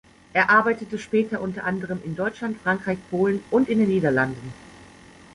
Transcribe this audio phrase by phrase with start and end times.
[0.33, 4.51] Er arbeitete später unter anderem in Deutschland, Frankreich, Polen und in den Niederlanden.